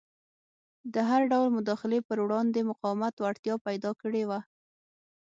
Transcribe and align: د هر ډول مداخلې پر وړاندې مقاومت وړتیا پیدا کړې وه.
د 0.93 0.95
هر 1.09 1.21
ډول 1.31 1.47
مداخلې 1.57 1.99
پر 2.07 2.17
وړاندې 2.25 2.67
مقاومت 2.71 3.13
وړتیا 3.17 3.55
پیدا 3.67 3.91
کړې 4.01 4.23
وه. 4.29 4.39